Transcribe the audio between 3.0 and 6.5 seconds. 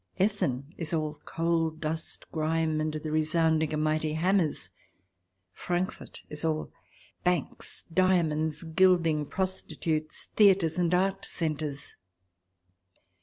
resounding of mighty hammers; Frankfurt is